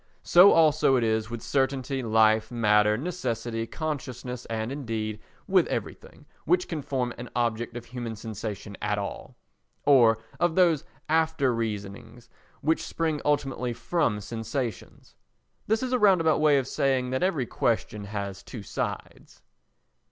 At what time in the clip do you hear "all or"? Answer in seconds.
8.97-10.17